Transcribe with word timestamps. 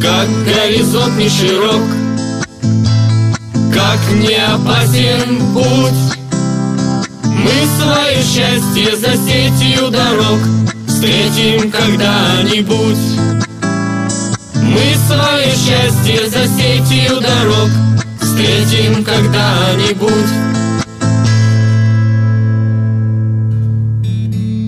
Как 0.00 0.28
горизонт 0.44 1.16
не 1.16 1.28
широк 1.28 1.82
Как 3.72 3.98
не 4.12 4.34
опасен 4.34 5.40
путь. 5.52 6.18
Мы 7.24 7.50
свое 7.78 8.22
счастье 8.22 8.96
за 8.96 9.16
сетью 9.16 9.90
дорог 9.90 10.38
Встретим 10.86 11.70
когда-нибудь. 11.70 12.98
Мы 14.54 14.94
свое 15.06 15.50
счастье 15.50 16.28
за 16.28 16.46
сетью 16.46 17.20
дорог 17.20 17.70
Встретим 18.20 19.04
когда-нибудь. 19.04 20.58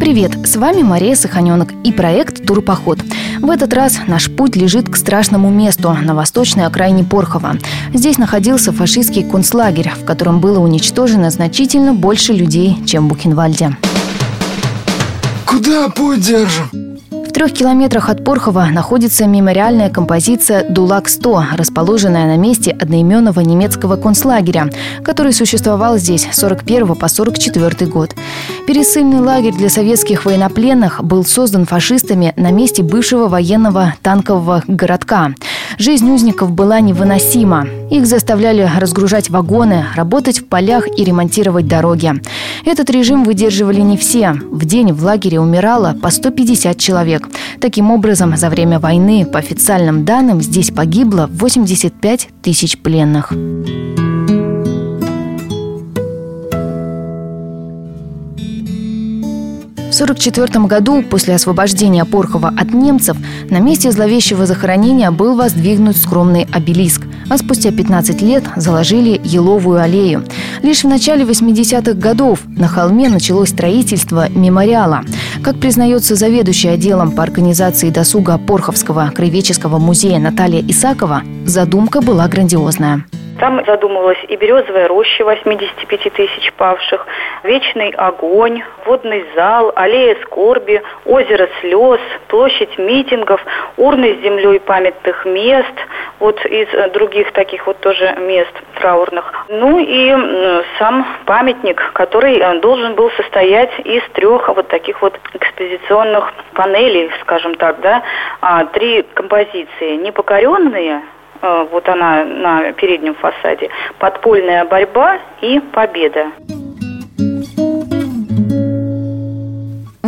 Привет, 0.00 0.48
с 0.48 0.56
вами 0.56 0.82
Мария 0.82 1.14
Саханенок 1.14 1.72
и 1.84 1.92
проект 1.92 2.46
«Турпоход». 2.46 2.98
В 3.40 3.50
этот 3.50 3.72
раз 3.72 3.98
наш 4.06 4.30
путь 4.30 4.56
лежит 4.56 4.88
к 4.88 4.96
страшному 4.96 5.50
месту 5.50 5.96
на 6.02 6.14
восточной 6.14 6.66
окраине 6.66 7.04
Порхова. 7.04 7.56
Здесь 7.94 8.18
находился 8.18 8.72
фашистский 8.72 9.22
концлагерь, 9.22 9.92
в 9.96 10.04
котором 10.04 10.40
было 10.40 10.58
уничтожено 10.58 11.30
значительно 11.30 11.94
больше 11.94 12.32
людей, 12.32 12.76
чем 12.84 13.04
в 13.04 13.08
Бухенвальде. 13.08 13.76
Куда 15.46 15.88
путь 15.88 16.20
держим? 16.20 16.87
Трех 17.38 17.52
километрах 17.52 18.08
от 18.08 18.24
Порхова 18.24 18.64
находится 18.64 19.24
мемориальная 19.26 19.90
композиция 19.90 20.68
«Дулак-100», 20.68 21.56
расположенная 21.56 22.26
на 22.26 22.36
месте 22.36 22.72
одноименного 22.72 23.38
немецкого 23.38 23.94
концлагеря, 23.94 24.68
который 25.04 25.32
существовал 25.32 25.98
здесь 25.98 26.26
с 26.28 26.36
41 26.36 26.96
по 26.96 27.06
44 27.06 27.88
год. 27.88 28.16
Пересыльный 28.66 29.20
лагерь 29.20 29.54
для 29.54 29.70
советских 29.70 30.24
военнопленных 30.24 31.04
был 31.04 31.24
создан 31.24 31.64
фашистами 31.64 32.34
на 32.34 32.50
месте 32.50 32.82
бывшего 32.82 33.28
военного 33.28 33.94
танкового 34.02 34.64
городка. 34.66 35.30
Жизнь 35.78 36.10
узников 36.10 36.50
была 36.50 36.80
невыносима. 36.80 37.68
Их 37.88 38.04
заставляли 38.04 38.68
разгружать 38.78 39.30
вагоны, 39.30 39.84
работать 39.94 40.40
в 40.40 40.46
полях 40.46 40.88
и 40.98 41.04
ремонтировать 41.04 41.68
дороги. 41.68 42.14
Этот 42.64 42.90
режим 42.90 43.22
выдерживали 43.22 43.80
не 43.80 43.96
все. 43.96 44.32
В 44.32 44.64
день 44.64 44.92
в 44.92 45.04
лагере 45.04 45.38
умирало 45.38 45.96
по 46.02 46.10
150 46.10 46.76
человек. 46.78 47.28
Таким 47.60 47.92
образом, 47.92 48.36
за 48.36 48.50
время 48.50 48.80
войны, 48.80 49.24
по 49.24 49.38
официальным 49.38 50.04
данным, 50.04 50.42
здесь 50.42 50.72
погибло 50.72 51.30
85 51.32 52.28
тысяч 52.42 52.76
пленных. 52.76 53.32
1944 60.00 60.66
году, 60.66 61.02
после 61.02 61.34
освобождения 61.34 62.04
Порхова 62.04 62.52
от 62.56 62.72
немцев, 62.72 63.16
на 63.50 63.58
месте 63.58 63.90
зловещего 63.90 64.46
захоронения 64.46 65.10
был 65.10 65.34
воздвигнут 65.36 65.96
скромный 65.96 66.46
обелиск, 66.52 67.02
а 67.28 67.36
спустя 67.36 67.72
15 67.72 68.22
лет 68.22 68.44
заложили 68.54 69.20
еловую 69.24 69.80
аллею. 69.80 70.24
Лишь 70.62 70.84
в 70.84 70.88
начале 70.88 71.24
80-х 71.24 71.94
годов 71.94 72.40
на 72.46 72.68
холме 72.68 73.08
началось 73.08 73.48
строительство 73.48 74.28
мемориала. 74.28 75.00
Как 75.42 75.58
признается 75.58 76.14
заведующая 76.14 76.74
отделом 76.74 77.10
по 77.10 77.24
организации 77.24 77.90
досуга 77.90 78.38
Порховского 78.38 79.10
краеведческого 79.12 79.78
музея 79.78 80.20
Наталья 80.20 80.60
Исакова, 80.60 81.22
задумка 81.44 82.00
была 82.00 82.28
грандиозная. 82.28 83.04
Там 83.38 83.64
задумывалась 83.64 84.18
и 84.28 84.36
березовая 84.36 84.88
роща 84.88 85.24
85 85.24 86.12
тысяч 86.12 86.52
павших, 86.56 87.06
вечный 87.42 87.90
огонь, 87.90 88.62
водный 88.84 89.24
зал, 89.34 89.72
аллея 89.76 90.16
скорби, 90.22 90.82
озеро 91.04 91.48
слез, 91.60 92.00
площадь 92.28 92.78
митингов, 92.78 93.40
урны 93.76 94.14
с 94.14 94.22
землей 94.22 94.60
памятных 94.60 95.24
мест, 95.24 95.74
вот 96.18 96.44
из 96.46 96.68
других 96.92 97.32
таких 97.32 97.66
вот 97.66 97.78
тоже 97.80 98.14
мест 98.18 98.52
траурных. 98.80 99.46
Ну 99.48 99.78
и 99.78 100.64
сам 100.78 101.06
памятник, 101.26 101.92
который 101.92 102.38
э, 102.38 102.60
должен 102.60 102.94
был 102.94 103.10
состоять 103.12 103.70
из 103.84 104.02
трех 104.12 104.48
вот 104.48 104.68
таких 104.68 105.00
вот 105.02 105.18
экспозиционных 105.34 106.32
панелей, 106.54 107.10
скажем 107.22 107.54
так, 107.54 107.80
да, 107.80 108.02
а, 108.40 108.64
три 108.66 109.02
композиции. 109.14 109.96
Непокоренные, 109.96 111.02
Э, 111.40 111.66
вот 111.70 111.88
она 111.88 112.24
на 112.24 112.72
переднем 112.72 113.14
фасаде, 113.14 113.70
подпольная 113.98 114.64
борьба 114.64 115.18
и 115.40 115.60
победа. 115.60 116.32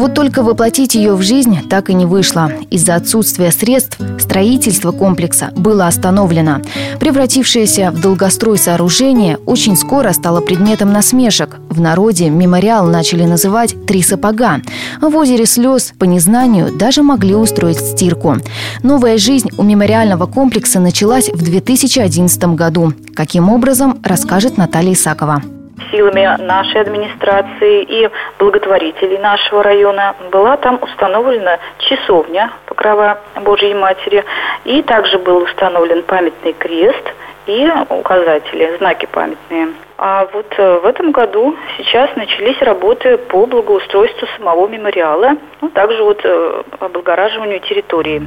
Вот 0.00 0.14
только 0.14 0.42
воплотить 0.42 0.94
ее 0.94 1.14
в 1.14 1.20
жизнь 1.20 1.68
так 1.68 1.90
и 1.90 1.92
не 1.92 2.06
вышло. 2.06 2.50
Из-за 2.70 2.94
отсутствия 2.94 3.52
средств 3.52 3.98
строительство 4.18 4.92
комплекса 4.92 5.50
было 5.54 5.86
остановлено. 5.86 6.62
Превратившееся 6.98 7.90
в 7.90 8.00
долгострой 8.00 8.56
сооружение 8.56 9.36
очень 9.44 9.76
скоро 9.76 10.14
стало 10.14 10.40
предметом 10.40 10.94
насмешек. 10.94 11.58
В 11.68 11.82
народе 11.82 12.30
мемориал 12.30 12.86
начали 12.86 13.24
называть 13.24 13.74
«три 13.84 14.02
сапога». 14.02 14.62
В 15.02 15.14
озере 15.14 15.44
слез 15.44 15.92
по 15.98 16.04
незнанию 16.04 16.74
даже 16.74 17.02
могли 17.02 17.34
устроить 17.34 17.80
стирку. 17.80 18.38
Новая 18.82 19.18
жизнь 19.18 19.50
у 19.58 19.62
мемориального 19.62 20.24
комплекса 20.24 20.80
началась 20.80 21.28
в 21.28 21.42
2011 21.42 22.42
году. 22.54 22.94
Каким 23.14 23.50
образом, 23.50 23.98
расскажет 24.02 24.56
Наталья 24.56 24.94
Исакова 24.94 25.42
силами 25.90 26.36
нашей 26.42 26.80
администрации 26.80 27.82
и 27.82 28.10
благотворителей 28.38 29.18
нашего 29.18 29.62
района 29.62 30.14
была 30.30 30.56
там 30.56 30.78
установлена 30.82 31.58
часовня 31.78 32.52
Покрова 32.66 33.18
Божьей 33.42 33.74
Матери, 33.74 34.24
и 34.64 34.82
также 34.82 35.18
был 35.18 35.42
установлен 35.42 36.02
памятный 36.02 36.52
крест 36.52 37.14
и 37.46 37.68
указатели, 37.88 38.76
знаки 38.78 39.06
памятные. 39.10 39.68
А 39.98 40.26
вот 40.32 40.46
э, 40.56 40.78
в 40.78 40.86
этом 40.86 41.12
году 41.12 41.56
сейчас 41.76 42.14
начались 42.16 42.60
работы 42.62 43.18
по 43.18 43.44
благоустройству 43.46 44.26
самого 44.36 44.66
мемориала, 44.66 45.36
ну, 45.60 45.68
также 45.68 46.02
вот 46.02 46.20
э, 46.24 46.62
облагораживанию 46.78 47.60
территории. 47.60 48.22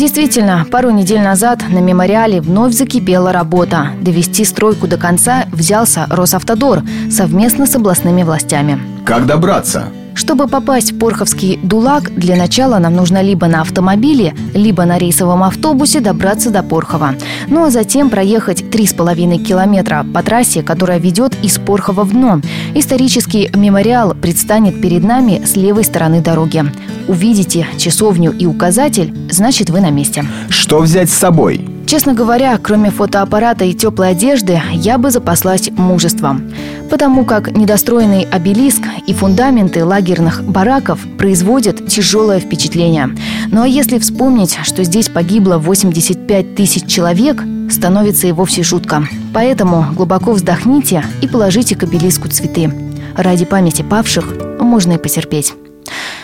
Действительно, 0.00 0.66
пару 0.70 0.88
недель 0.88 1.20
назад 1.20 1.62
на 1.68 1.80
мемориале 1.80 2.40
вновь 2.40 2.72
закипела 2.72 3.34
работа. 3.34 3.88
Довести 4.00 4.46
стройку 4.46 4.86
до 4.86 4.96
конца 4.96 5.44
взялся 5.52 6.06
Росавтодор 6.08 6.82
совместно 7.10 7.66
с 7.66 7.76
областными 7.76 8.22
властями. 8.22 8.80
Как 9.04 9.26
добраться? 9.26 9.90
Чтобы 10.14 10.48
попасть 10.48 10.92
в 10.92 10.98
Порховский 10.98 11.58
Дулак, 11.62 12.14
для 12.14 12.36
начала 12.36 12.78
нам 12.78 12.96
нужно 12.96 13.20
либо 13.20 13.46
на 13.46 13.60
автомобиле, 13.60 14.34
либо 14.54 14.86
на 14.86 14.96
рейсовом 14.96 15.42
автобусе 15.42 16.00
добраться 16.00 16.48
до 16.48 16.62
Порхова. 16.62 17.14
Ну 17.48 17.64
а 17.64 17.70
затем 17.70 18.08
проехать 18.08 18.62
3,5 18.62 19.44
километра 19.44 20.06
по 20.14 20.22
трассе, 20.22 20.62
которая 20.62 20.98
ведет 20.98 21.34
из 21.42 21.58
Порхова 21.58 22.04
в 22.04 22.12
дно. 22.12 22.40
Исторический 22.74 23.50
мемориал 23.54 24.14
предстанет 24.14 24.80
перед 24.80 25.04
нами 25.04 25.42
с 25.44 25.56
левой 25.56 25.84
стороны 25.84 26.22
дороги. 26.22 26.64
Увидите 27.08 27.66
часовню 27.76 28.32
и 28.32 28.46
указатель, 28.46 29.14
значит 29.30 29.70
вы 29.70 29.80
на 29.80 29.90
месте. 29.90 30.24
Что 30.48 30.80
взять 30.80 31.10
с 31.10 31.14
собой? 31.14 31.68
Честно 31.86 32.14
говоря, 32.14 32.56
кроме 32.62 32.90
фотоаппарата 32.90 33.64
и 33.64 33.74
теплой 33.74 34.10
одежды, 34.10 34.62
я 34.72 34.96
бы 34.96 35.10
запаслась 35.10 35.70
мужеством. 35.70 36.52
Потому 36.88 37.24
как 37.24 37.56
недостроенный 37.56 38.22
обелиск 38.30 38.82
и 39.08 39.12
фундаменты 39.12 39.84
лагерных 39.84 40.44
бараков 40.44 41.00
производят 41.18 41.88
тяжелое 41.88 42.38
впечатление. 42.38 43.10
Ну 43.48 43.62
а 43.62 43.66
если 43.66 43.98
вспомнить, 43.98 44.56
что 44.62 44.84
здесь 44.84 45.08
погибло 45.08 45.58
85 45.58 46.54
тысяч 46.54 46.86
человек, 46.86 47.42
становится 47.70 48.28
и 48.28 48.32
вовсе 48.32 48.62
жутко. 48.62 49.04
Поэтому 49.34 49.86
глубоко 49.92 50.32
вздохните 50.32 51.04
и 51.22 51.26
положите 51.26 51.74
к 51.74 51.82
обелиску 51.82 52.28
цветы. 52.28 52.72
Ради 53.16 53.44
памяти 53.44 53.82
павших 53.82 54.32
можно 54.60 54.92
и 54.92 54.98
потерпеть. 54.98 55.54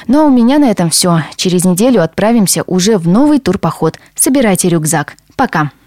Ну 0.06 0.22
а 0.22 0.24
у 0.26 0.30
меня 0.30 0.58
на 0.58 0.70
этом 0.70 0.90
все. 0.90 1.22
Через 1.34 1.64
неделю 1.64 2.02
отправимся 2.02 2.62
уже 2.66 2.96
в 2.98 3.08
новый 3.08 3.40
турпоход. 3.40 3.98
Собирайте 4.14 4.68
рюкзак. 4.68 5.14
Пока. 5.36 5.72